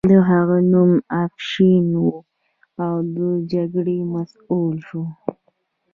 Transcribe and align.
د 0.09 0.11
هغه 0.29 0.57
نوم 0.71 0.91
افشین 1.23 1.85
و 2.03 2.09
او 2.83 2.93
د 3.15 3.17
جګړې 3.51 3.97
مسؤل 4.13 4.75
شو. 4.87 5.03